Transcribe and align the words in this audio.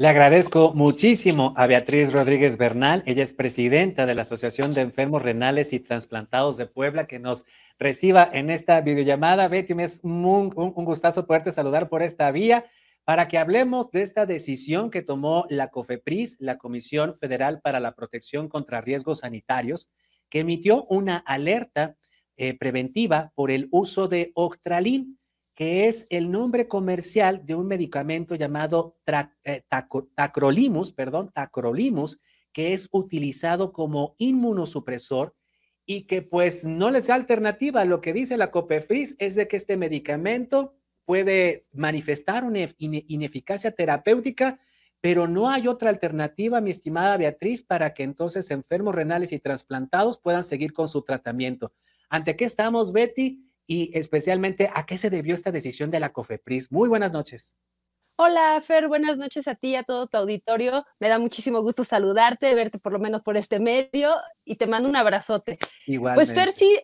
Le 0.00 0.08
agradezco 0.08 0.72
muchísimo 0.72 1.52
a 1.58 1.66
Beatriz 1.66 2.10
Rodríguez 2.10 2.56
Bernal. 2.56 3.02
Ella 3.04 3.22
es 3.22 3.34
presidenta 3.34 4.06
de 4.06 4.14
la 4.14 4.22
Asociación 4.22 4.72
de 4.72 4.80
Enfermos 4.80 5.20
Renales 5.20 5.74
y 5.74 5.78
Transplantados 5.78 6.56
de 6.56 6.64
Puebla, 6.64 7.06
que 7.06 7.18
nos 7.18 7.44
reciba 7.78 8.26
en 8.32 8.48
esta 8.48 8.80
videollamada. 8.80 9.46
Betty, 9.48 9.74
me 9.74 9.84
es 9.84 10.00
un, 10.02 10.54
un 10.56 10.84
gustazo 10.86 11.26
poderte 11.26 11.52
saludar 11.52 11.90
por 11.90 12.00
esta 12.00 12.30
vía 12.30 12.64
para 13.04 13.28
que 13.28 13.36
hablemos 13.36 13.90
de 13.90 14.00
esta 14.00 14.24
decisión 14.24 14.88
que 14.90 15.02
tomó 15.02 15.44
la 15.50 15.68
COFEPRIS, 15.68 16.38
la 16.38 16.56
Comisión 16.56 17.18
Federal 17.18 17.60
para 17.60 17.78
la 17.78 17.94
Protección 17.94 18.48
contra 18.48 18.80
Riesgos 18.80 19.18
Sanitarios, 19.18 19.90
que 20.30 20.40
emitió 20.40 20.84
una 20.84 21.18
alerta 21.18 21.98
eh, 22.38 22.56
preventiva 22.56 23.32
por 23.34 23.50
el 23.50 23.68
uso 23.70 24.08
de 24.08 24.32
Octralin 24.32 25.18
que 25.60 25.88
es 25.88 26.06
el 26.08 26.30
nombre 26.30 26.68
comercial 26.68 27.44
de 27.44 27.54
un 27.54 27.66
medicamento 27.66 28.34
llamado 28.34 28.96
eh, 29.44 29.60
tacrolimus, 30.14 30.90
perdón, 30.90 31.30
tacrolimus, 31.34 32.18
que 32.50 32.72
es 32.72 32.88
utilizado 32.92 33.70
como 33.70 34.14
inmunosupresor 34.16 35.36
y 35.84 36.06
que 36.06 36.22
pues 36.22 36.64
no 36.64 36.90
les 36.90 37.08
da 37.08 37.14
alternativa. 37.14 37.84
Lo 37.84 38.00
que 38.00 38.14
dice 38.14 38.38
la 38.38 38.50
COPEFRIS 38.50 39.16
es 39.18 39.34
de 39.34 39.48
que 39.48 39.58
este 39.58 39.76
medicamento 39.76 40.78
puede 41.04 41.66
manifestar 41.72 42.44
una 42.44 42.60
ineficacia 42.78 43.70
terapéutica, 43.70 44.58
pero 45.02 45.28
no 45.28 45.50
hay 45.50 45.68
otra 45.68 45.90
alternativa, 45.90 46.62
mi 46.62 46.70
estimada 46.70 47.18
Beatriz, 47.18 47.62
para 47.62 47.92
que 47.92 48.04
entonces 48.04 48.50
enfermos 48.50 48.94
renales 48.94 49.30
y 49.32 49.38
trasplantados 49.38 50.16
puedan 50.16 50.42
seguir 50.42 50.72
con 50.72 50.88
su 50.88 51.02
tratamiento. 51.02 51.74
¿Ante 52.08 52.34
qué 52.34 52.46
estamos, 52.46 52.94
Betty? 52.94 53.49
Y 53.70 53.96
especialmente 53.96 54.68
a 54.74 54.84
qué 54.84 54.98
se 54.98 55.10
debió 55.10 55.32
esta 55.32 55.52
decisión 55.52 55.92
de 55.92 56.00
la 56.00 56.12
COFEPRIS. 56.12 56.72
Muy 56.72 56.88
buenas 56.88 57.12
noches. 57.12 57.56
Hola, 58.16 58.60
Fer, 58.66 58.88
buenas 58.88 59.16
noches 59.16 59.46
a 59.46 59.54
ti 59.54 59.68
y 59.68 59.76
a 59.76 59.84
todo 59.84 60.08
tu 60.08 60.16
auditorio. 60.16 60.84
Me 60.98 61.08
da 61.08 61.20
muchísimo 61.20 61.62
gusto 61.62 61.84
saludarte, 61.84 62.52
verte 62.56 62.80
por 62.80 62.92
lo 62.92 62.98
menos 62.98 63.22
por 63.22 63.36
este 63.36 63.60
medio 63.60 64.16
y 64.44 64.56
te 64.56 64.66
mando 64.66 64.88
un 64.88 64.96
abrazote. 64.96 65.56
Igual. 65.86 66.16
Pues, 66.16 66.34
Fer, 66.34 66.50
sí, 66.50 66.80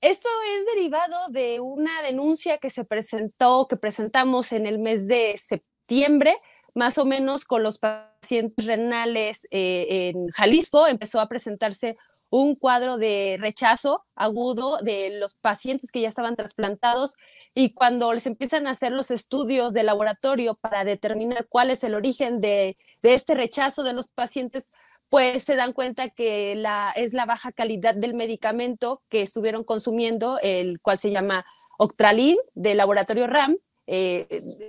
esto 0.00 0.28
es 0.58 0.74
derivado 0.74 1.28
de 1.28 1.60
una 1.60 2.02
denuncia 2.02 2.58
que 2.58 2.70
se 2.70 2.84
presentó, 2.84 3.68
que 3.68 3.76
presentamos 3.76 4.50
en 4.50 4.66
el 4.66 4.80
mes 4.80 5.06
de 5.06 5.36
septiembre, 5.38 6.34
más 6.74 6.98
o 6.98 7.04
menos 7.04 7.44
con 7.44 7.62
los 7.62 7.78
pacientes 7.78 8.66
renales 8.66 9.46
eh, 9.52 10.10
en 10.10 10.26
Jalisco. 10.30 10.88
Empezó 10.88 11.20
a 11.20 11.28
presentarse 11.28 11.96
un 12.30 12.56
cuadro 12.56 12.98
de 12.98 13.38
rechazo 13.40 14.04
agudo 14.14 14.78
de 14.78 15.18
los 15.18 15.34
pacientes 15.34 15.90
que 15.90 16.00
ya 16.00 16.08
estaban 16.08 16.36
trasplantados 16.36 17.16
y 17.54 17.72
cuando 17.72 18.12
les 18.12 18.26
empiezan 18.26 18.66
a 18.66 18.70
hacer 18.70 18.92
los 18.92 19.10
estudios 19.10 19.72
de 19.72 19.82
laboratorio 19.82 20.54
para 20.54 20.84
determinar 20.84 21.46
cuál 21.48 21.70
es 21.70 21.84
el 21.84 21.94
origen 21.94 22.40
de, 22.40 22.76
este 23.02 23.34
rechazo 23.34 23.84
de 23.84 23.92
los 23.92 24.08
pacientes, 24.08 24.72
pues 25.08 25.44
se 25.44 25.54
dan 25.54 25.72
cuenta 25.72 26.10
que 26.10 26.56
la, 26.56 26.92
es 26.96 27.14
la 27.14 27.24
baja 27.24 27.52
calidad 27.52 27.94
del 27.94 28.14
medicamento 28.14 29.02
que 29.08 29.22
estuvieron 29.22 29.62
consumiendo, 29.62 30.38
el 30.42 30.80
cual 30.80 30.98
se 30.98 31.12
llama 31.12 31.46
Octralin 31.78 32.36
del 32.54 32.78
laboratorio 32.78 33.26
RAM. 33.26 33.56
Eh, 33.86 34.26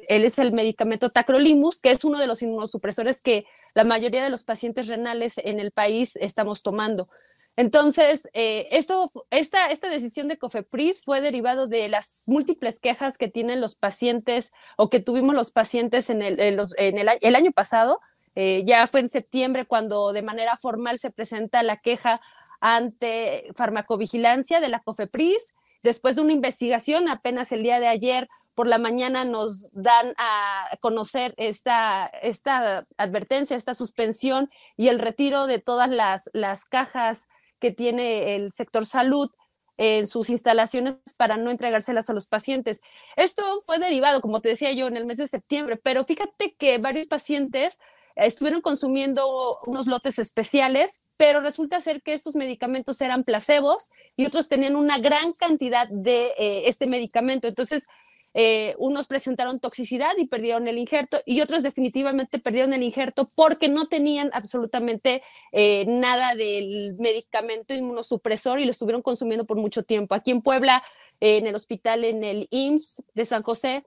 él 0.08 0.24
es 0.24 0.38
el 0.38 0.54
medicamento 0.54 1.10
tacrolimus, 1.10 1.80
que 1.80 1.90
es 1.90 2.06
uno 2.06 2.20
de 2.20 2.28
los 2.28 2.44
inmunosupresores 2.44 3.22
que 3.22 3.46
la 3.74 3.84
mayoría 3.84 4.24
de 4.24 4.30
los 4.30 4.44
pacientes 4.44 4.88
renales 4.88 5.40
en 5.40 5.60
el 5.60 5.72
país 5.72 6.16
estamos 6.18 6.62
tomando. 6.62 7.10
Entonces, 7.58 8.30
eh, 8.34 8.68
esto, 8.70 9.12
esta, 9.32 9.72
esta 9.72 9.90
decisión 9.90 10.28
de 10.28 10.38
COFEPRIS 10.38 11.04
fue 11.04 11.22
derivado 11.22 11.66
de 11.66 11.90
las 11.90 12.24
múltiples 12.28 12.80
quejas 12.80 13.18
que 13.18 13.30
tienen 13.30 13.62
los 13.62 13.74
pacientes 13.74 14.54
o 14.78 14.92
que 14.92 15.00
tuvimos 15.00 15.34
los 15.34 15.52
pacientes 15.52 16.12
en 16.12 16.22
el, 16.22 16.40
el, 16.40 17.36
año 17.36 17.52
pasado. 17.52 18.00
Eh, 18.36 18.64
ya 18.68 18.86
fue 18.86 19.00
en 19.00 19.10
septiembre 19.10 19.66
cuando 19.66 20.14
de 20.14 20.22
manera 20.22 20.58
formal 20.58 21.00
se 21.00 21.10
presenta 21.10 21.64
la 21.64 21.78
queja 21.78 22.22
ante 22.62 23.52
farmacovigilancia 23.56 24.60
de 24.60 24.70
la 24.70 24.82
COFEPRIS. 24.82 25.56
Después 25.82 26.16
de 26.16 26.22
una 26.22 26.34
investigación, 26.34 27.10
apenas 27.10 27.52
el 27.52 27.64
día 27.64 27.80
de 27.80 27.88
ayer 27.88 28.30
por 28.54 28.68
la 28.68 28.78
mañana 28.78 29.26
nos 29.26 29.72
dan 29.74 30.14
a 30.18 30.78
conocer 30.80 31.34
esta, 31.38 32.06
esta 32.22 32.86
advertencia, 32.98 33.58
esta 33.58 33.74
suspensión 33.74 34.52
y 34.76 34.90
el 34.90 35.00
retiro 35.00 35.48
de 35.48 35.60
todas 35.60 35.90
las, 35.90 36.30
las 36.34 36.66
cajas 36.66 37.28
que 37.60 37.72
tiene 37.72 38.36
el 38.36 38.52
sector 38.52 38.86
salud 38.86 39.30
en 39.78 40.08
sus 40.08 40.30
instalaciones 40.30 40.98
para 41.18 41.38
no 41.38 41.52
entregárselas 41.52 42.10
a 42.10 42.14
los 42.14 42.28
pacientes. 42.28 42.82
Esto 43.16 43.44
fue 43.66 43.78
derivado, 43.80 44.22
como 44.22 44.42
te 44.42 44.50
decía 44.50 44.72
yo, 44.72 44.88
en 44.88 44.98
el 44.98 45.06
mes 45.06 45.18
de 45.18 45.28
septiembre, 45.28 45.78
pero 45.82 46.04
fíjate 46.04 46.56
que 46.58 46.80
varios 46.80 47.08
pacientes 47.08 47.78
estuvieron 48.16 48.62
consumiendo 48.62 49.60
unos 49.68 49.86
lotes 49.86 50.18
especiales, 50.18 51.02
pero 51.18 51.42
resulta 51.42 51.80
ser 51.80 52.02
que 52.02 52.14
estos 52.14 52.36
medicamentos 52.36 53.00
eran 53.02 53.24
placebos 53.24 53.90
y 54.16 54.26
otros 54.26 54.50
tenían 54.50 54.76
una 54.76 54.98
gran 54.98 55.34
cantidad 55.34 55.88
de 55.90 56.34
eh, 56.40 56.64
este 56.66 56.88
medicamento. 56.88 57.48
Entonces, 57.48 57.88
eh, 58.34 58.76
unos 58.78 59.08
presentaron 59.08 59.60
toxicidad 59.60 60.12
y 60.18 60.28
perdieron 60.28 60.68
el 60.68 60.78
injerto 60.78 61.20
y 61.26 61.42
otros 61.42 61.64
definitivamente 61.64 62.40
perdieron 62.40 62.74
el 62.74 62.84
injerto 62.84 63.30
porque 63.34 63.70
no 63.70 63.86
tenían 63.86 64.30
absolutamente 64.34 65.24
eh, 65.52 65.86
nada 65.88 66.36
del 66.36 66.96
medicamento 67.00 67.74
inmunosupresor 67.74 68.60
y 68.60 68.66
lo 68.66 68.72
estuvieron 68.72 69.02
consumiendo 69.02 69.46
por 69.46 69.58
mucho 69.58 69.84
tiempo. 69.84 70.14
Aquí 70.14 70.32
en 70.32 70.42
Puebla, 70.42 70.84
en 71.20 71.48
el 71.48 71.56
hospital, 71.56 72.04
en 72.04 72.24
el 72.24 72.48
IMSS 72.52 73.04
de 73.16 73.26
San 73.26 73.42
José, 73.42 73.86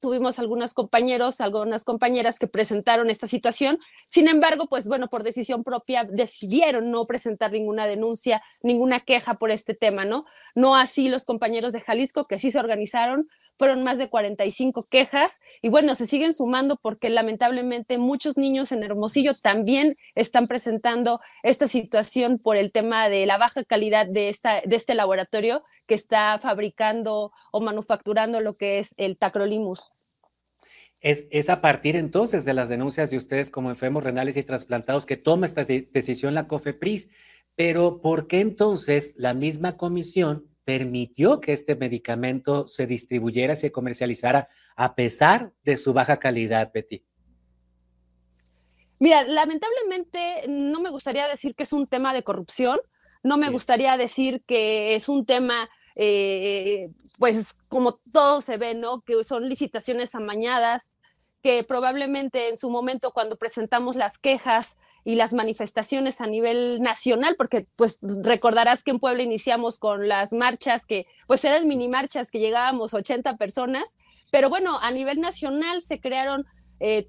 tuvimos 0.00 0.38
algunos 0.38 0.74
compañeros, 0.74 1.40
algunas 1.40 1.84
compañeras 1.84 2.38
que 2.38 2.46
presentaron 2.46 3.10
esta 3.10 3.26
situación. 3.26 3.78
Sin 4.06 4.28
embargo, 4.28 4.66
pues 4.68 4.88
bueno, 4.88 5.08
por 5.08 5.22
decisión 5.22 5.62
propia 5.62 6.04
decidieron 6.04 6.90
no 6.90 7.04
presentar 7.04 7.52
ninguna 7.52 7.86
denuncia, 7.86 8.42
ninguna 8.62 9.00
queja 9.00 9.34
por 9.34 9.50
este 9.50 9.74
tema, 9.74 10.04
¿no? 10.04 10.24
No 10.54 10.74
así 10.74 11.08
los 11.08 11.24
compañeros 11.24 11.72
de 11.72 11.80
Jalisco 11.80 12.26
que 12.26 12.38
sí 12.38 12.50
se 12.50 12.58
organizaron, 12.58 13.28
fueron 13.60 13.84
más 13.84 13.98
de 13.98 14.08
45 14.08 14.84
quejas 14.84 15.38
y 15.60 15.68
bueno, 15.68 15.94
se 15.94 16.06
siguen 16.06 16.32
sumando 16.32 16.78
porque 16.80 17.10
lamentablemente 17.10 17.98
muchos 17.98 18.38
niños 18.38 18.72
en 18.72 18.82
Hermosillo 18.82 19.34
también 19.34 19.98
están 20.14 20.46
presentando 20.46 21.20
esta 21.42 21.68
situación 21.68 22.38
por 22.38 22.56
el 22.56 22.72
tema 22.72 23.10
de 23.10 23.26
la 23.26 23.36
baja 23.36 23.62
calidad 23.64 24.06
de, 24.06 24.30
esta, 24.30 24.62
de 24.62 24.76
este 24.76 24.94
laboratorio 24.94 25.62
que 25.86 25.94
está 25.94 26.38
fabricando 26.38 27.32
o 27.52 27.60
manufacturando 27.60 28.40
lo 28.40 28.54
que 28.54 28.78
es 28.78 28.94
el 28.96 29.18
tacrolimus. 29.18 29.92
Es, 31.02 31.26
es, 31.30 31.50
a 31.50 31.60
partir 31.60 31.96
entonces 31.96 32.46
de 32.46 32.54
las 32.54 32.70
denuncias 32.70 33.10
de 33.10 33.18
ustedes 33.18 33.50
como 33.50 33.68
enfermos 33.68 34.04
renales 34.04 34.38
y 34.38 34.42
trasplantados 34.42 35.04
que 35.04 35.18
toma 35.18 35.44
esta 35.44 35.64
decisión 35.64 36.32
la 36.32 36.48
COFEPRIS. 36.48 37.10
Pero 37.56 38.00
¿por 38.00 38.26
qué 38.26 38.40
entonces 38.40 39.12
la 39.18 39.34
misma 39.34 39.76
comisión 39.76 40.49
permitió 40.64 41.40
que 41.40 41.52
este 41.52 41.76
medicamento 41.76 42.68
se 42.68 42.86
distribuyera, 42.86 43.54
se 43.54 43.72
comercializara 43.72 44.48
a 44.76 44.94
pesar 44.94 45.52
de 45.64 45.76
su 45.76 45.92
baja 45.92 46.18
calidad, 46.18 46.70
Betty? 46.72 47.04
Mira, 48.98 49.22
lamentablemente 49.24 50.44
no 50.48 50.80
me 50.80 50.90
gustaría 50.90 51.26
decir 51.26 51.54
que 51.54 51.62
es 51.62 51.72
un 51.72 51.86
tema 51.86 52.12
de 52.12 52.22
corrupción, 52.22 52.78
no 53.22 53.38
me 53.38 53.50
gustaría 53.50 53.96
decir 53.96 54.42
que 54.46 54.94
es 54.94 55.08
un 55.08 55.24
tema, 55.24 55.68
eh, 55.96 56.90
pues 57.18 57.54
como 57.68 58.00
todo 58.12 58.40
se 58.40 58.58
ve, 58.58 58.74
¿no? 58.74 59.00
Que 59.00 59.24
son 59.24 59.48
licitaciones 59.48 60.14
amañadas, 60.14 60.92
que 61.42 61.64
probablemente 61.64 62.48
en 62.48 62.56
su 62.56 62.70
momento 62.70 63.12
cuando 63.12 63.36
presentamos 63.36 63.96
las 63.96 64.18
quejas 64.18 64.76
y 65.04 65.16
las 65.16 65.32
manifestaciones 65.32 66.20
a 66.20 66.26
nivel 66.26 66.80
nacional, 66.80 67.34
porque 67.36 67.66
pues 67.76 67.98
recordarás 68.02 68.82
que 68.82 68.90
en 68.90 68.98
Puebla 68.98 69.22
iniciamos 69.22 69.78
con 69.78 70.08
las 70.08 70.32
marchas 70.32 70.86
que 70.86 71.06
pues 71.26 71.44
eran 71.44 71.66
mini 71.68 71.88
marchas 71.88 72.30
que 72.30 72.38
llegábamos 72.38 72.94
80 72.94 73.36
personas, 73.36 73.94
pero 74.30 74.48
bueno, 74.48 74.78
a 74.80 74.90
nivel 74.90 75.20
nacional 75.20 75.82
se 75.82 76.00
crearon 76.00 76.46
eh, 76.80 77.08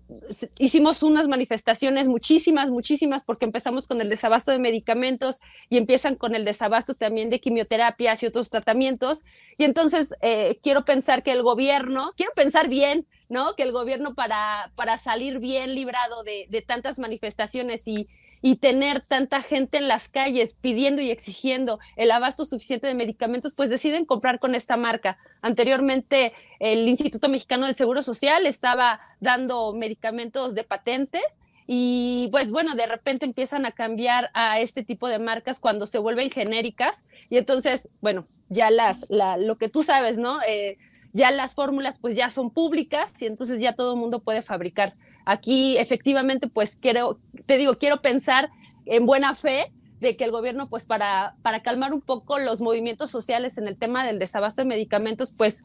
hicimos 0.58 1.02
unas 1.02 1.28
manifestaciones, 1.30 2.08
muchísimas, 2.08 2.70
muchísimas, 2.70 3.24
porque 3.24 3.46
empezamos 3.46 3.88
con 3.88 4.02
el 4.02 4.10
desabasto 4.10 4.52
de 4.52 4.60
medicamentos 4.60 5.40
y 5.70 5.78
empiezan 5.78 6.16
con 6.16 6.36
el 6.36 6.44
desabasto 6.44 6.94
también 6.94 7.30
de 7.30 7.40
quimioterapias 7.40 8.22
y 8.22 8.26
otros 8.26 8.50
tratamientos. 8.50 9.24
Y 9.58 9.64
entonces 9.64 10.14
eh, 10.22 10.60
quiero 10.62 10.84
pensar 10.84 11.24
que 11.24 11.32
el 11.32 11.42
gobierno, 11.42 12.14
quiero 12.18 12.34
pensar 12.36 12.68
bien, 12.68 13.08
¿no? 13.30 13.56
Que 13.56 13.64
el 13.64 13.72
gobierno 13.72 14.14
para, 14.14 14.74
para 14.76 14.98
salir 14.98 15.40
bien 15.40 15.74
librado 15.74 16.24
de, 16.24 16.48
de 16.50 16.62
tantas 16.62 17.00
manifestaciones 17.00 17.88
y, 17.88 18.10
y 18.42 18.56
tener 18.56 19.02
tanta 19.02 19.42
gente 19.42 19.78
en 19.78 19.88
las 19.88 20.08
calles 20.08 20.56
pidiendo 20.60 21.02
y 21.02 21.12
exigiendo 21.12 21.80
el 21.96 22.12
abasto 22.12 22.46
suficiente 22.46 22.88
de 22.88 22.96
medicamentos, 22.96 23.54
pues 23.54 23.70
deciden 23.70 24.06
comprar 24.06 24.40
con 24.40 24.56
esta 24.56 24.78
marca. 24.78 25.18
Anteriormente, 25.42 26.34
el 26.60 26.88
Instituto 26.88 27.30
Mexicano 27.30 27.66
del 27.66 27.76
Seguro 27.76 28.02
Social 28.02 28.48
estaba 28.48 29.00
dando 29.20 29.74
medicamentos 29.74 30.56
de 30.56 30.64
patente 30.64 31.22
y 31.68 32.28
pues 32.32 32.52
bueno, 32.52 32.76
de 32.76 32.88
repente 32.88 33.26
empiezan 33.26 33.66
a 33.66 33.72
cambiar 33.72 34.30
a 34.34 34.60
este 34.60 34.84
tipo 34.84 35.08
de 35.08 35.20
marcas 35.20 35.60
cuando 35.60 35.86
se 35.86 36.00
vuelven 36.00 36.30
genéricas 36.30 37.06
y 37.30 37.38
entonces, 37.38 37.88
bueno, 38.02 38.26
ya 38.50 38.72
las, 38.72 39.06
lo 39.10 39.58
que 39.58 39.70
tú 39.70 39.84
sabes, 39.84 40.18
¿no? 40.18 40.42
Eh, 40.48 40.78
ya 41.14 41.32
las 41.32 41.56
fórmulas 41.56 42.00
pues 42.00 42.16
ya 42.16 42.30
son 42.30 42.50
públicas 42.50 43.22
y 43.22 43.26
entonces 43.26 43.60
ya 43.60 43.74
todo 43.74 43.94
el 43.94 44.00
mundo 44.00 44.20
puede 44.20 44.42
fabricar 44.42 44.94
aquí 45.26 45.78
efectivamente, 45.78 46.48
pues 46.48 46.76
quiero, 46.76 47.20
te 47.46 47.58
digo, 47.58 47.76
quiero 47.76 48.02
pensar 48.02 48.50
en 48.86 49.06
buena 49.06 49.36
fe 49.36 49.72
de 50.00 50.18
que 50.18 50.24
el 50.24 50.32
gobierno, 50.32 50.68
pues 50.68 50.86
para, 50.86 51.36
para 51.44 51.62
calmar 51.62 51.94
un 51.94 52.02
poco 52.02 52.40
los 52.40 52.62
movimientos 52.62 53.12
sociales 53.12 53.58
en 53.58 53.68
el 53.68 53.78
tema 53.78 54.06
del 54.06 54.18
desabasto 54.18 54.62
de 54.62 54.68
medicamentos, 54.68 55.34
pues 55.38 55.62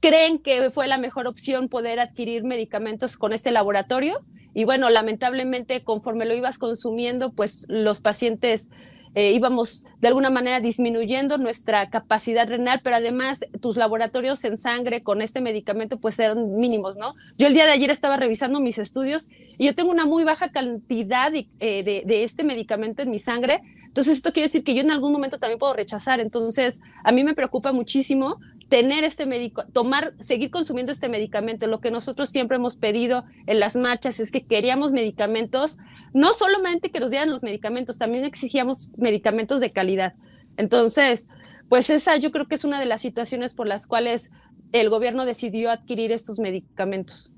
creen 0.00 0.40
que 0.40 0.70
fue 0.72 0.88
la 0.88 0.98
mejor 0.98 1.28
opción 1.28 1.68
poder 1.68 2.00
adquirir 2.00 2.42
medicamentos 2.42 3.16
con 3.16 3.32
este 3.32 3.52
laboratorio. 3.52 4.18
Y 4.52 4.64
bueno, 4.64 4.90
lamentablemente 4.90 5.84
conforme 5.84 6.24
lo 6.24 6.34
ibas 6.34 6.58
consumiendo, 6.58 7.32
pues 7.32 7.64
los 7.68 8.00
pacientes 8.00 8.68
eh, 9.14 9.32
íbamos 9.32 9.84
de 10.00 10.08
alguna 10.08 10.30
manera 10.30 10.60
disminuyendo 10.60 11.38
nuestra 11.38 11.90
capacidad 11.90 12.48
renal, 12.48 12.80
pero 12.82 12.96
además 12.96 13.40
tus 13.60 13.76
laboratorios 13.76 14.42
en 14.44 14.56
sangre 14.56 15.02
con 15.02 15.22
este 15.22 15.40
medicamento 15.40 15.98
pues 15.98 16.18
eran 16.18 16.56
mínimos, 16.56 16.96
¿no? 16.96 17.14
Yo 17.38 17.46
el 17.46 17.54
día 17.54 17.66
de 17.66 17.72
ayer 17.72 17.90
estaba 17.90 18.16
revisando 18.16 18.60
mis 18.60 18.78
estudios 18.78 19.28
y 19.58 19.66
yo 19.66 19.74
tengo 19.74 19.90
una 19.90 20.06
muy 20.06 20.24
baja 20.24 20.50
cantidad 20.50 21.30
de, 21.30 21.46
eh, 21.60 22.04
este 22.06 22.42
medicamento 22.42 23.02
en 23.02 23.10
mi 23.10 23.18
sangre, 23.18 23.60
entonces 23.86 24.16
esto 24.16 24.32
quiere 24.32 24.48
decir 24.48 24.64
que 24.64 24.74
yo 24.74 24.80
en 24.80 24.90
algún 24.90 25.12
momento 25.12 25.38
también 25.38 25.58
puedo 25.58 25.74
rechazar, 25.74 26.18
entonces 26.20 26.80
a 27.04 27.12
mí 27.12 27.24
me 27.24 27.34
preocupa 27.34 27.72
muchísimo 27.72 28.38
tener 28.72 29.04
este 29.04 29.26
médico, 29.26 29.66
tomar, 29.70 30.14
seguir 30.18 30.50
consumiendo 30.50 30.92
este 30.92 31.10
medicamento. 31.10 31.66
Lo 31.66 31.80
que 31.80 31.90
nosotros 31.90 32.30
siempre 32.30 32.56
hemos 32.56 32.76
pedido 32.76 33.26
en 33.46 33.60
las 33.60 33.76
marchas 33.76 34.18
es 34.18 34.30
que 34.30 34.46
queríamos 34.46 34.92
medicamentos, 34.92 35.76
no 36.12 36.32
solamente 36.34 36.90
que 36.90 37.00
nos 37.00 37.10
dieran 37.10 37.30
los 37.30 37.42
medicamentos, 37.42 37.98
también 37.98 38.24
exigíamos 38.24 38.90
medicamentos 38.96 39.60
de 39.60 39.70
calidad. 39.70 40.14
Entonces, 40.56 41.26
pues 41.68 41.90
esa 41.90 42.16
yo 42.16 42.30
creo 42.30 42.46
que 42.46 42.54
es 42.54 42.64
una 42.64 42.78
de 42.78 42.86
las 42.86 43.00
situaciones 43.00 43.54
por 43.54 43.66
las 43.66 43.86
cuales 43.86 44.30
el 44.72 44.90
gobierno 44.90 45.24
decidió 45.24 45.70
adquirir 45.70 46.12
estos 46.12 46.38
medicamentos 46.38 47.32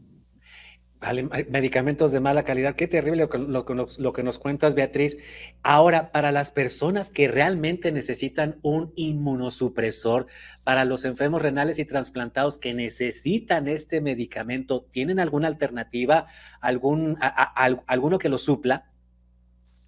medicamentos 1.48 2.12
de 2.12 2.20
mala 2.20 2.44
calidad. 2.44 2.74
Qué 2.74 2.86
terrible 2.86 3.28
lo 3.48 3.64
que, 4.12 4.22
nos 4.22 4.38
cuentas, 4.38 4.74
Beatriz. 4.74 5.18
Ahora, 5.62 6.12
para 6.12 6.32
las 6.32 6.50
personas 6.50 7.10
que 7.10 7.28
realmente 7.28 7.92
necesitan 7.92 8.58
un 8.62 8.92
inmunosupresor, 8.96 10.26
para 10.64 10.84
los 10.84 11.04
enfermos 11.04 11.42
renales 11.42 11.78
y 11.78 11.84
trasplantados 11.84 12.58
que 12.58 12.74
necesitan 12.74 13.68
este 13.68 14.00
medicamento, 14.00 14.86
¿tienen 14.90 15.20
alguna 15.20 15.48
alternativa, 15.48 16.26
algún, 16.60 17.18
alguno 17.86 18.18
que 18.18 18.28
lo 18.28 18.38
supla? 18.38 18.90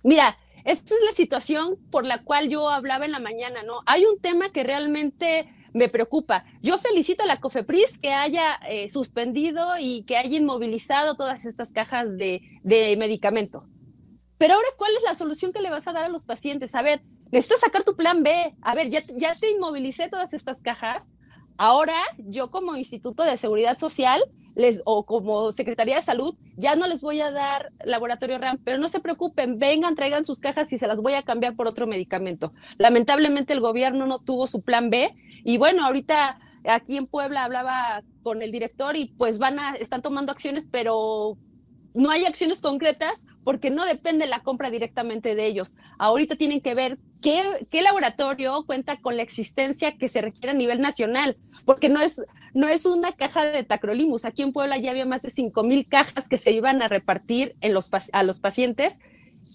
Mira, 0.02 0.38
esta 0.64 0.94
es 0.94 1.00
la 1.04 1.12
situación 1.12 1.76
por 1.90 2.04
la 2.04 2.24
cual 2.24 2.48
yo 2.48 2.68
hablaba 2.68 3.04
en 3.04 3.12
la 3.12 3.20
mañana, 3.20 3.62
¿no? 3.62 3.82
Hay 3.86 4.04
un 4.04 4.20
tema 4.20 4.50
que 4.50 4.64
realmente 4.64 5.48
me 5.76 5.90
preocupa. 5.90 6.44
Yo 6.62 6.78
felicito 6.78 7.23
a 7.23 7.26
la 7.26 7.38
COFEPRIS 7.38 7.99
que 7.99 8.12
haya 8.12 8.55
eh, 8.69 8.88
suspendido 8.88 9.78
y 9.78 10.05
que 10.05 10.17
haya 10.17 10.38
inmovilizado 10.38 11.17
todas 11.17 11.44
estas 11.44 11.70
cajas 11.70 12.17
de, 12.17 12.40
de 12.62 12.96
medicamento. 12.96 13.69
Pero 14.38 14.55
ahora, 14.55 14.69
¿cuál 14.78 14.93
es 14.96 15.02
la 15.02 15.14
solución 15.14 15.52
que 15.52 15.61
le 15.61 15.70
vas 15.70 15.87
a 15.87 15.93
dar 15.93 16.05
a 16.05 16.08
los 16.08 16.25
pacientes? 16.25 16.75
A 16.75 16.81
ver, 16.81 17.02
necesito 17.31 17.58
sacar 17.58 17.84
tu 17.84 17.94
plan 17.94 18.23
B. 18.23 18.55
A 18.62 18.75
ver, 18.75 18.88
ya, 18.88 19.02
ya 19.19 19.34
te 19.34 19.50
inmovilicé 19.50 20.08
todas 20.08 20.32
estas 20.32 20.62
cajas. 20.62 21.11
Ahora, 21.58 21.96
yo 22.19 22.50
como 22.50 22.76
Instituto 22.76 23.25
de 23.25 23.37
Seguridad 23.37 23.76
Social 23.76 24.23
les, 24.56 24.82
o 24.86 25.04
como 25.04 25.52
Secretaría 25.52 25.96
de 25.96 26.02
Salud, 26.02 26.34
ya 26.56 26.74
no 26.74 26.88
les 26.88 27.02
voy 27.02 27.20
a 27.20 27.30
dar 27.30 27.72
laboratorio 27.84 28.38
RAM, 28.38 28.58
pero 28.64 28.78
no 28.78 28.88
se 28.88 29.00
preocupen, 29.00 29.58
vengan, 29.58 29.94
traigan 29.94 30.24
sus 30.24 30.40
cajas 30.40 30.72
y 30.72 30.78
se 30.78 30.86
las 30.86 30.96
voy 30.96 31.12
a 31.12 31.22
cambiar 31.22 31.54
por 31.54 31.68
otro 31.68 31.86
medicamento. 31.86 32.54
Lamentablemente 32.78 33.52
el 33.52 33.60
gobierno 33.60 34.06
no 34.06 34.18
tuvo 34.18 34.46
su 34.46 34.62
plan 34.62 34.88
B 34.88 35.14
y 35.44 35.58
bueno, 35.58 35.84
ahorita 35.84 36.40
aquí 36.64 36.96
en 36.96 37.06
Puebla 37.06 37.44
hablaba 37.44 38.02
con 38.22 38.40
el 38.40 38.50
director 38.50 38.96
y 38.96 39.12
pues 39.18 39.38
van 39.38 39.60
a, 39.60 39.74
están 39.74 40.00
tomando 40.00 40.32
acciones, 40.32 40.66
pero 40.70 41.36
no 41.92 42.10
hay 42.10 42.24
acciones 42.24 42.62
concretas 42.62 43.26
porque 43.44 43.70
no 43.70 43.84
depende 43.84 44.26
la 44.26 44.42
compra 44.42 44.70
directamente 44.70 45.34
de 45.34 45.46
ellos. 45.46 45.74
Ahorita 45.98 46.34
tienen 46.34 46.62
que 46.62 46.74
ver 46.74 46.98
qué, 47.22 47.42
qué, 47.70 47.82
laboratorio 47.82 48.64
cuenta 48.66 49.00
con 49.00 49.16
la 49.16 49.22
existencia 49.22 49.96
que 49.96 50.08
se 50.08 50.22
requiere 50.22 50.50
a 50.50 50.54
nivel 50.54 50.80
nacional, 50.80 51.36
porque 51.64 51.88
no 51.88 52.00
es, 52.00 52.22
no 52.56 52.68
es 52.68 52.86
una 52.86 53.12
caja 53.12 53.44
de 53.44 53.64
tacrolimus. 53.64 54.24
Aquí 54.24 54.40
en 54.40 54.50
Puebla 54.50 54.78
ya 54.78 54.90
había 54.90 55.04
más 55.04 55.20
de 55.20 55.30
5 55.30 55.62
mil 55.62 55.86
cajas 55.86 56.26
que 56.26 56.38
se 56.38 56.52
iban 56.52 56.80
a 56.80 56.88
repartir 56.88 57.54
en 57.60 57.74
los, 57.74 57.90
a 58.12 58.22
los 58.22 58.40
pacientes 58.40 58.98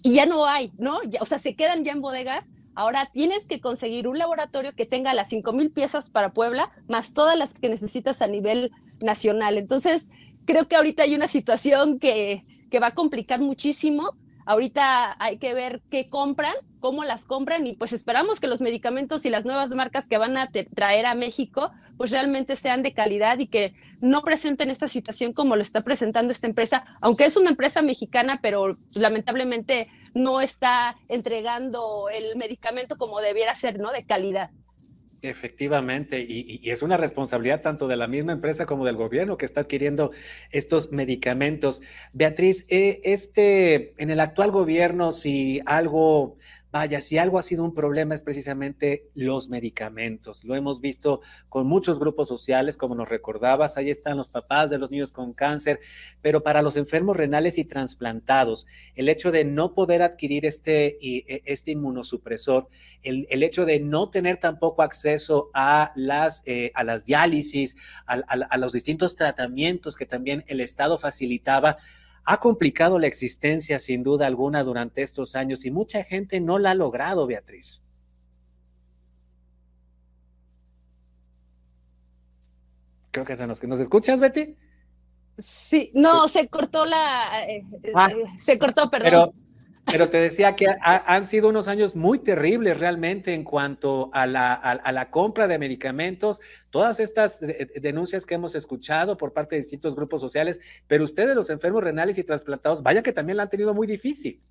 y 0.04 0.14
ya 0.14 0.26
no 0.26 0.46
hay, 0.46 0.70
¿no? 0.78 1.00
o 1.20 1.26
sea, 1.26 1.40
se 1.40 1.56
quedan 1.56 1.84
ya 1.84 1.90
en 1.90 2.00
bodegas. 2.00 2.50
Ahora 2.76 3.10
tienes 3.12 3.48
que 3.48 3.60
conseguir 3.60 4.06
un 4.06 4.18
laboratorio 4.18 4.72
que 4.76 4.86
tenga 4.86 5.14
las 5.14 5.30
5 5.30 5.52
mil 5.52 5.72
piezas 5.72 6.10
para 6.10 6.32
Puebla, 6.32 6.70
más 6.86 7.12
todas 7.12 7.36
las 7.36 7.54
que 7.54 7.68
necesitas 7.68 8.22
a 8.22 8.28
nivel 8.28 8.70
nacional. 9.00 9.58
Entonces, 9.58 10.10
creo 10.46 10.68
que 10.68 10.76
ahorita 10.76 11.02
hay 11.02 11.16
una 11.16 11.26
situación 11.26 11.98
que, 11.98 12.44
que 12.70 12.78
va 12.78 12.88
a 12.88 12.94
complicar 12.94 13.40
muchísimo. 13.40 14.12
Ahorita 14.46 15.16
hay 15.18 15.38
que 15.38 15.54
ver 15.54 15.82
qué 15.90 16.08
compran, 16.08 16.54
cómo 16.78 17.02
las 17.02 17.24
compran 17.24 17.66
y 17.66 17.74
pues 17.74 17.92
esperamos 17.92 18.38
que 18.38 18.46
los 18.46 18.60
medicamentos 18.60 19.24
y 19.26 19.30
las 19.30 19.44
nuevas 19.44 19.70
marcas 19.70 20.06
que 20.06 20.18
van 20.18 20.36
a 20.36 20.50
traer 20.74 21.06
a 21.06 21.16
México 21.16 21.72
pues 22.02 22.10
realmente 22.10 22.56
sean 22.56 22.82
de 22.82 22.94
calidad 22.94 23.38
y 23.38 23.46
que 23.46 23.74
no 24.00 24.22
presenten 24.22 24.70
esta 24.70 24.88
situación 24.88 25.32
como 25.32 25.54
lo 25.54 25.62
está 25.62 25.82
presentando 25.82 26.32
esta 26.32 26.48
empresa, 26.48 26.84
aunque 27.00 27.26
es 27.26 27.36
una 27.36 27.50
empresa 27.50 27.80
mexicana, 27.80 28.40
pero 28.42 28.76
lamentablemente 28.96 29.86
no 30.12 30.40
está 30.40 30.96
entregando 31.08 32.08
el 32.12 32.34
medicamento 32.34 32.96
como 32.98 33.20
debiera 33.20 33.54
ser, 33.54 33.78
¿no? 33.78 33.92
De 33.92 34.04
calidad. 34.04 34.50
Efectivamente, 35.22 36.26
y, 36.28 36.68
es 36.68 36.82
una 36.82 36.96
responsabilidad 36.96 37.60
tanto 37.60 37.86
de 37.86 37.94
la 37.94 38.08
misma 38.08 38.32
empresa 38.32 38.66
como 38.66 38.84
del 38.84 38.96
gobierno 38.96 39.36
que 39.36 39.46
está 39.46 39.60
adquiriendo 39.60 40.10
estos 40.50 40.90
medicamentos. 40.90 41.80
Beatriz, 42.12 42.64
eh, 42.68 43.00
este, 43.04 43.94
en 44.02 44.10
el 44.10 44.18
actual 44.18 44.50
gobierno, 44.50 45.12
si 45.12 45.60
algo 45.66 46.36
Vaya, 46.72 47.02
si 47.02 47.18
algo 47.18 47.38
ha 47.38 47.42
sido 47.42 47.64
un 47.64 47.74
problema 47.74 48.14
es 48.14 48.22
precisamente 48.22 49.10
los 49.12 49.50
medicamentos. 49.50 50.42
Lo 50.42 50.54
hemos 50.54 50.80
visto 50.80 51.20
con 51.50 51.66
muchos 51.66 51.98
grupos 51.98 52.28
sociales, 52.28 52.78
como 52.78 52.94
nos 52.94 53.10
recordabas, 53.10 53.76
ahí 53.76 53.90
están 53.90 54.16
los 54.16 54.30
papás 54.30 54.70
de 54.70 54.78
los 54.78 54.90
niños 54.90 55.12
con 55.12 55.34
cáncer, 55.34 55.80
pero 56.22 56.42
para 56.42 56.62
los 56.62 56.78
enfermos 56.78 57.14
renales 57.14 57.58
y 57.58 57.66
trasplantados, 57.66 58.64
el 58.94 59.10
hecho 59.10 59.30
de 59.30 59.44
no 59.44 59.74
poder 59.74 60.00
adquirir 60.00 60.46
este, 60.46 60.96
e, 61.06 61.42
este 61.44 61.72
inmunosupresor, 61.72 62.68
el, 63.02 63.42
hecho 63.42 63.66
de 63.66 63.78
no 63.78 64.08
tener 64.08 64.38
tampoco 64.38 64.80
acceso 64.80 65.50
a 65.52 65.92
las, 65.94 66.42
eh, 66.46 66.72
a 66.74 66.84
las 66.84 67.04
diálisis, 67.04 67.76
a 68.06 68.56
los 68.56 68.72
distintos 68.72 69.14
tratamientos 69.14 69.94
que 69.94 70.06
también 70.06 70.42
el 70.46 70.60
Estado 70.62 70.96
facilitaba, 70.96 71.76
ha 72.24 72.38
complicado 72.38 72.98
la 72.98 73.06
existencia 73.06 73.78
sin 73.78 74.02
duda 74.02 74.26
alguna 74.26 74.62
durante 74.62 75.02
estos 75.02 75.34
años 75.34 75.64
y 75.64 75.70
mucha 75.70 76.04
gente 76.04 76.40
no 76.40 76.58
la 76.58 76.72
ha 76.72 76.74
logrado, 76.74 77.26
Beatriz. 77.26 77.82
Creo 83.10 83.24
que 83.24 83.36
se 83.36 83.46
nos, 83.46 83.62
¿nos 83.62 83.80
escuchas, 83.80 84.20
Betty? 84.20 84.56
Sí, 85.38 85.90
no, 85.94 86.28
se 86.28 86.48
cortó 86.48 86.84
la, 86.84 87.44
eh, 87.48 87.64
ah, 87.94 88.10
eh, 88.10 88.24
se 88.38 88.58
cortó, 88.58 88.90
perdón. 88.90 89.10
Pero 89.10 89.34
te 89.84 90.16
decía 90.20 90.56
que 90.56 90.66
han 90.80 91.26
sido 91.26 91.48
unos 91.48 91.68
años 91.68 91.94
muy 91.94 92.18
terribles 92.18 92.78
realmente 92.78 93.34
en 93.34 93.44
cuanto 93.44 94.10
a 94.12 94.26
la, 94.26 95.08
compra 95.10 95.46
de 95.46 95.58
medicamentos, 95.58 96.40
todas 96.70 97.00
estas 97.00 97.40
denuncias 97.40 98.24
que 98.24 98.34
hemos 98.34 98.54
escuchado 98.54 99.16
por 99.16 99.32
parte 99.32 99.54
de 99.54 99.62
distintos 99.62 99.94
grupos 99.94 100.20
sociales, 100.20 100.60
pero 100.86 101.04
ustedes 101.04 101.34
los 101.36 101.50
enfermos 101.50 101.82
renales 101.82 102.18
y 102.18 102.24
trasplantados, 102.24 102.82
vaya 102.82 103.02
que 103.02 103.12
también 103.12 103.36
la 103.36 103.44
han 103.44 103.50
tenido 103.50 103.74
muy 103.74 103.86
difícil. 103.86 104.42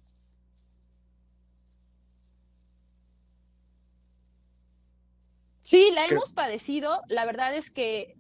Sí, 5.64 5.90
la 5.96 6.06
hemos 6.06 6.34
padecido, 6.34 7.02
la 7.08 7.26
verdad 7.26 7.56
es 7.56 7.72
que, 7.72 8.18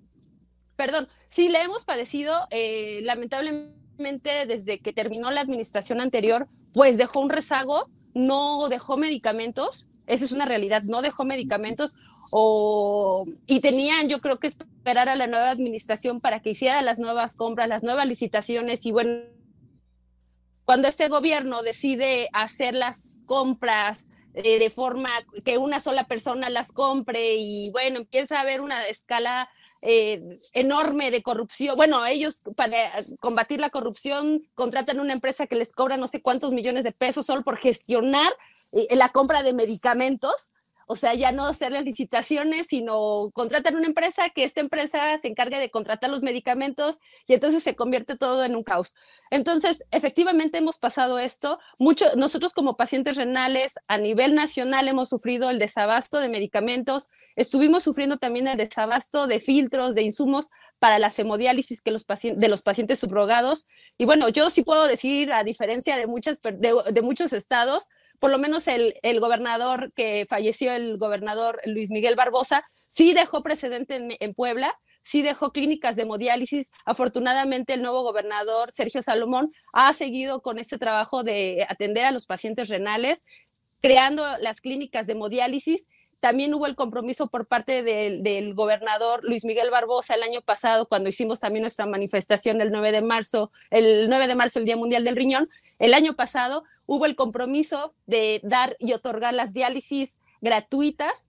perdón, 0.77 1.10
sí, 1.27 1.50
la 1.50 1.62
hemos 1.62 1.84
padecido, 1.84 2.48
eh, 2.50 3.01
lamentablemente 3.03 4.46
desde 4.48 4.80
que 4.80 4.94
terminó 4.94 5.32
la 5.32 5.41
administración 5.41 6.00
anterior, 6.00 6.48
pues 6.73 6.97
dejó 6.97 7.19
un 7.19 7.29
rezago, 7.29 7.89
no 8.13 8.67
dejó 8.69 8.97
medicamentos, 8.97 9.87
esa 10.07 10.25
es 10.25 10.31
una 10.31 10.45
realidad, 10.45 10.83
no 10.83 11.01
dejó 11.01 11.23
medicamentos 11.23 11.95
o, 12.31 13.25
y 13.47 13.61
tenían 13.61 14.09
yo 14.09 14.19
creo 14.19 14.39
que 14.39 14.47
esperar 14.47 15.09
a 15.09 15.15
la 15.15 15.27
nueva 15.27 15.49
administración 15.49 16.21
para 16.21 16.41
que 16.41 16.51
hiciera 16.51 16.81
las 16.81 16.99
nuevas 16.99 17.35
compras, 17.35 17.69
las 17.69 17.83
nuevas 17.83 18.07
licitaciones 18.07 18.85
y 18.85 18.91
bueno, 18.91 19.23
cuando 20.65 20.87
este 20.87 21.07
gobierno 21.07 21.63
decide 21.63 22.29
hacer 22.33 22.73
las 22.73 23.19
compras 23.25 24.07
eh, 24.33 24.59
de 24.59 24.69
forma 24.69 25.09
que 25.43 25.57
una 25.57 25.79
sola 25.79 26.05
persona 26.05 26.49
las 26.49 26.71
compre 26.71 27.35
y 27.35 27.69
bueno, 27.71 27.97
empieza 27.97 28.37
a 28.37 28.41
haber 28.41 28.61
una 28.61 28.83
escala 28.87 29.49
eh, 29.81 30.38
enorme 30.53 31.11
de 31.11 31.23
corrupción. 31.23 31.75
Bueno, 31.75 32.05
ellos 32.05 32.41
para 32.55 32.77
combatir 33.19 33.59
la 33.59 33.69
corrupción 33.69 34.47
contratan 34.53 35.00
una 35.00 35.13
empresa 35.13 35.47
que 35.47 35.55
les 35.55 35.73
cobra 35.73 35.97
no 35.97 36.07
sé 36.07 36.21
cuántos 36.21 36.53
millones 36.53 36.83
de 36.83 36.91
pesos 36.91 37.25
solo 37.25 37.43
por 37.43 37.57
gestionar 37.57 38.31
eh, 38.71 38.95
la 38.95 39.09
compra 39.09 39.43
de 39.43 39.53
medicamentos. 39.53 40.51
O 40.91 40.98
sea, 40.98 41.13
ya 41.13 41.31
no 41.31 41.45
hacer 41.45 41.71
las 41.71 41.86
licitaciones, 41.86 42.67
sino 42.67 43.31
contratar 43.33 43.77
una 43.77 43.88
empresa, 43.88 44.29
que 44.29 44.43
esta 44.43 44.60
empresa 44.60 45.17
se 45.19 45.29
encargue 45.29 45.57
de 45.57 45.69
contratar 45.69 46.10
los 46.10 46.21
medicamentos 46.21 47.00
y 47.25 47.33
entonces 47.33 47.63
se 47.63 47.77
convierte 47.77 48.17
todo 48.17 48.43
en 48.43 48.57
un 48.57 48.63
caos. 48.63 48.93
Entonces, 49.29 49.86
efectivamente 49.91 50.57
hemos 50.57 50.79
pasado 50.79 51.17
esto. 51.17 51.60
Mucho, 51.79 52.05
nosotros 52.17 52.51
como 52.51 52.75
pacientes 52.75 53.15
renales 53.15 53.75
a 53.88 54.00
nivel 54.00 54.36
nacional 54.36 54.89
hemos 54.89 55.07
sufrido 55.07 55.50
el 55.50 55.60
desabasto 55.60 56.19
de 56.19 56.27
medicamentos, 56.27 57.07
estuvimos 57.38 57.83
sufriendo 57.83 58.17
también 58.17 58.48
el 58.48 58.57
desabasto 58.57 59.27
de 59.27 59.39
filtros, 59.39 59.95
de 59.95 60.01
insumos 60.01 60.50
para 60.77 61.00
la 61.00 61.10
hemodiálisis 61.15 61.81
que 61.81 61.91
los 61.91 62.05
de 62.05 62.48
los 62.50 62.63
pacientes 62.63 63.00
subrogados. 63.00 63.65
Y 63.98 64.03
bueno, 64.03 64.27
yo 64.27 64.50
sí 64.50 64.63
puedo 64.63 64.88
decir, 64.88 65.31
a 65.31 65.45
diferencia 65.45 65.95
de, 65.95 66.05
muchas, 66.05 66.41
de 66.41 67.01
muchos 67.01 67.31
estados, 67.31 67.88
por 68.21 68.29
lo 68.29 68.37
menos 68.37 68.67
el, 68.67 69.19
gobernador 69.19 69.91
que 69.93 70.27
falleció, 70.29 70.71
el 70.73 70.99
gobernador 70.99 71.59
Luis 71.65 71.89
Miguel 71.89 72.15
Barbosa, 72.15 72.63
sí 72.87 73.13
dejó 73.13 73.41
precedente 73.41 74.15
en, 74.19 74.33
Puebla, 74.35 74.77
sí 75.01 75.23
dejó 75.23 75.51
clínicas 75.51 75.95
de 75.95 76.03
hemodiálisis. 76.03 76.69
Afortunadamente, 76.85 77.73
el 77.73 77.81
nuevo 77.81 78.03
gobernador 78.03 78.71
Sergio 78.71 79.01
Salomón 79.01 79.51
ha 79.73 79.91
seguido 79.93 80.43
con 80.43 80.59
este 80.59 80.77
trabajo 80.77 81.23
de 81.23 81.65
atender 81.67 82.05
a 82.05 82.11
los 82.11 82.27
pacientes 82.27 82.69
renales, 82.69 83.25
creando 83.81 84.23
las 84.37 84.61
clínicas 84.61 85.07
de 85.07 85.13
hemodiálisis. 85.13 85.87
También 86.19 86.53
hubo 86.53 86.67
el 86.67 86.75
compromiso 86.75 87.25
por 87.25 87.47
parte 87.47 87.81
del, 87.81 88.21
del, 88.21 88.53
gobernador 88.53 89.21
Luis 89.23 89.45
Miguel 89.45 89.71
Barbosa 89.71 90.13
el 90.13 90.21
año 90.21 90.41
pasado, 90.41 90.87
cuando 90.87 91.09
hicimos 91.09 91.39
también 91.39 91.63
nuestra 91.63 91.87
manifestación 91.87 92.61
el 92.61 92.71
9 92.71 92.91
de 92.91 93.01
marzo, 93.01 93.51
el 93.71 94.09
9 94.09 94.27
de 94.27 94.35
marzo, 94.35 94.59
el 94.59 94.65
Día 94.65 94.77
Mundial 94.77 95.03
del 95.05 95.15
Riñón. 95.15 95.49
El 95.81 95.95
año 95.95 96.13
pasado 96.13 96.63
hubo 96.85 97.07
el 97.07 97.15
compromiso 97.15 97.95
de 98.05 98.39
dar 98.43 98.77
y 98.77 98.93
otorgar 98.93 99.33
las 99.33 99.51
diálisis 99.51 100.19
gratuitas 100.39 101.27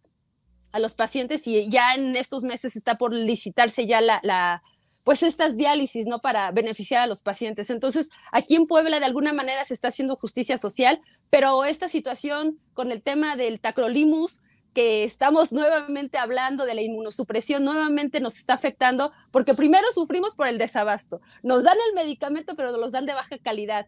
a 0.73 0.78
los 0.78 0.94
pacientes 0.94 1.47
y 1.47 1.71
ya 1.71 1.94
en 1.94 2.14
estos 2.16 2.42
meses 2.42 2.76
está 2.76 2.99
por 2.99 3.14
licitarse 3.14 3.87
ya 3.87 4.02
la, 4.02 4.62
pues 5.04 5.23
estas 5.23 5.56
diálisis, 5.56 6.06
¿no? 6.06 6.21
Para 6.21 6.50
beneficiar 6.50 7.00
a 7.00 7.06
los 7.06 7.23
pacientes. 7.23 7.71
Entonces, 7.71 8.11
aquí 8.30 8.54
en 8.54 8.66
Puebla 8.66 9.00
de 9.00 9.06
alguna 9.06 9.32
manera 9.32 9.64
se 9.64 9.73
está 9.73 9.88
haciendo 9.88 10.16
justicia 10.16 10.59
social, 10.59 11.00
pero 11.30 11.64
esta 11.64 11.88
situación 11.88 12.59
con 12.75 12.92
el 12.92 13.02
tema 13.02 13.37
del 13.37 13.59
tacrolimus, 13.59 14.42
que 14.75 15.04
estamos 15.04 15.50
nuevamente 15.52 16.18
hablando 16.18 16.66
de 16.66 16.75
la 16.75 16.82
inmunosupresión, 16.82 17.64
nuevamente 17.64 18.21
nos 18.21 18.37
está 18.37 18.52
afectando, 18.52 19.12
porque 19.30 19.54
primero 19.54 19.87
sufrimos 19.94 20.35
por 20.35 20.47
el 20.47 20.59
desabasto. 20.59 21.23
Nos 21.42 21.62
dan 21.62 21.76
el 21.88 21.94
medicamento, 21.94 22.54
pero 22.54 22.71
nos 22.71 22.80
los 22.80 22.92
dan 22.92 23.06
de 23.06 23.14
baja 23.14 23.38
calidad. 23.38 23.87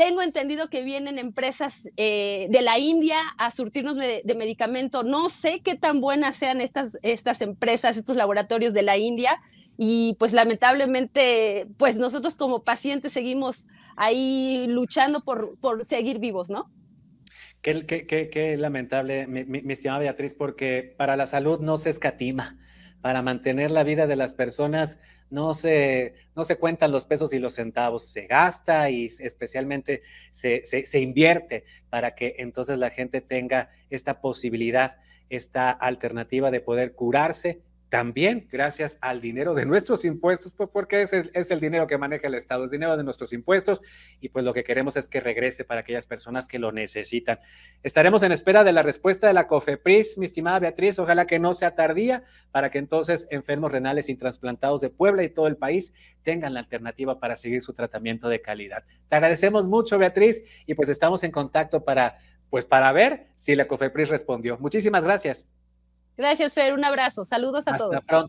Tengo 0.00 0.22
entendido 0.22 0.70
que 0.70 0.82
vienen 0.82 1.18
empresas 1.18 1.90
eh, 1.98 2.46
de 2.48 2.62
la 2.62 2.78
India 2.78 3.18
a 3.36 3.50
surtirnos 3.50 3.96
de, 3.96 4.22
medicamento. 4.34 5.02
No 5.02 5.28
sé 5.28 5.60
qué 5.60 5.76
tan 5.76 6.00
buenas 6.00 6.36
sean 6.36 6.62
estas, 6.62 6.96
estas 7.02 7.42
empresas, 7.42 7.98
estos 7.98 8.16
laboratorios 8.16 8.72
de 8.72 8.80
la 8.80 8.96
India. 8.96 9.42
Y 9.76 10.16
pues 10.18 10.32
lamentablemente, 10.32 11.66
pues 11.76 11.98
nosotros 11.98 12.36
como 12.36 12.64
pacientes 12.64 13.12
seguimos 13.12 13.66
ahí 13.94 14.64
luchando 14.70 15.20
por, 15.20 15.58
por 15.58 15.84
seguir 15.84 16.18
vivos, 16.18 16.48
¿no? 16.48 16.72
Qué, 17.60 17.84
qué, 17.84 18.06
qué, 18.06 18.56
lamentable, 18.56 19.26
mi, 19.26 19.44
mi, 19.44 19.70
estimada 19.70 20.00
Beatriz, 20.00 20.32
porque 20.32 20.94
para 20.96 21.14
la 21.18 21.26
salud 21.26 21.60
no 21.60 21.76
se 21.76 21.90
escatima 21.90 22.58
para 23.00 23.22
mantener 23.22 23.70
la 23.70 23.84
vida 23.84 24.06
de 24.06 24.16
las 24.16 24.32
personas 24.32 24.98
no 25.30 25.54
se, 25.54 26.14
no 26.34 26.44
se 26.44 26.56
cuentan 26.56 26.90
los 26.90 27.04
pesos 27.04 27.32
y 27.32 27.38
los 27.38 27.54
centavos, 27.54 28.06
se 28.06 28.26
gasta 28.26 28.90
y 28.90 29.06
especialmente 29.06 30.02
se, 30.32 30.64
se, 30.64 31.00
invierte 31.00 31.64
para 31.88 32.14
que 32.14 32.34
entonces 32.38 32.78
la 32.78 32.90
gente 32.90 33.20
tenga 33.20 33.70
esta 33.90 34.20
posibilidad, 34.20 34.98
esta 35.28 35.70
alternativa 35.70 36.50
de 36.50 36.60
poder 36.60 36.94
curarse 36.94 37.60
también 37.90 38.46
gracias 38.48 38.98
al 39.00 39.20
dinero 39.20 39.52
de 39.52 39.66
nuestros 39.66 40.04
impuestos, 40.04 40.52
pues 40.52 40.70
porque 40.72 41.02
es, 41.02 41.12
es, 41.12 41.50
el 41.50 41.58
dinero 41.58 41.88
que 41.88 41.98
maneja 41.98 42.28
el 42.28 42.34
Estado, 42.34 42.64
es 42.64 42.70
dinero 42.70 42.96
de 42.96 43.02
nuestros 43.02 43.32
impuestos 43.32 43.80
y 44.20 44.28
pues 44.28 44.44
lo 44.44 44.54
que 44.54 44.62
queremos 44.62 44.96
es 44.96 45.08
que 45.08 45.18
regrese 45.18 45.64
para 45.64 45.80
aquellas 45.80 46.06
personas 46.06 46.46
que 46.46 46.60
lo 46.60 46.70
necesitan. 46.70 47.40
Estaremos 47.82 48.22
en 48.22 48.30
espera 48.30 48.62
de 48.62 48.72
la 48.72 48.84
respuesta 48.84 49.26
de 49.26 49.34
la 49.34 49.48
COFEPRIS, 49.48 50.18
mi 50.18 50.26
estimada 50.26 50.60
Beatriz, 50.60 51.00
ojalá 51.00 51.26
que 51.26 51.40
no 51.40 51.52
sea 51.52 51.74
tardía 51.74 52.22
para 52.52 52.70
que 52.70 52.78
entonces 52.78 53.26
enfermos 53.30 53.72
renales 53.72 54.08
y 54.08 54.14
trasplantados 54.14 54.80
de 54.80 54.90
Puebla 54.90 55.24
y 55.24 55.28
todo 55.28 55.48
el 55.48 55.56
país 55.56 55.92
tengan 56.22 56.54
la 56.54 56.60
alternativa 56.60 57.18
para 57.18 57.34
seguir 57.34 57.60
su 57.60 57.72
tratamiento 57.72 58.28
de 58.28 58.40
calidad. 58.40 58.84
Te 59.08 59.16
agradecemos 59.16 59.66
mucho, 59.66 59.98
Beatriz, 59.98 60.44
y 60.64 60.74
pues 60.74 60.88
estamos 60.88 61.24
en 61.24 61.32
contacto 61.32 61.84
para, 61.84 62.18
pues 62.50 62.64
para 62.64 62.92
ver 62.92 63.26
si 63.36 63.56
la 63.56 63.66
COFEPRIS 63.66 64.10
respondió. 64.10 64.58
Muchísimas 64.58 65.04
gracias. 65.04 65.50
Gracias, 66.16 66.52
Fer. 66.52 66.74
Un 66.74 66.84
abrazo. 66.84 67.24
Saludos 67.24 67.66
a 67.66 67.72
Hasta 67.72 67.78
todos. 67.84 68.04
Pronto. 68.04 68.28